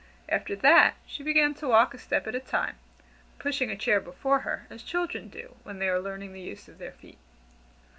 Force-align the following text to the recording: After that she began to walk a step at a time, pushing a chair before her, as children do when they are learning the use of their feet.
After 0.29 0.55
that 0.55 0.95
she 1.05 1.21
began 1.21 1.53
to 1.53 1.67
walk 1.67 1.93
a 1.93 1.99
step 1.99 2.25
at 2.25 2.33
a 2.33 2.39
time, 2.39 2.77
pushing 3.37 3.69
a 3.69 3.75
chair 3.77 3.99
before 3.99 4.39
her, 4.39 4.65
as 4.67 4.81
children 4.81 5.27
do 5.29 5.57
when 5.61 5.77
they 5.77 5.87
are 5.89 5.99
learning 5.99 6.33
the 6.33 6.41
use 6.41 6.67
of 6.67 6.79
their 6.79 6.93
feet. 6.93 7.19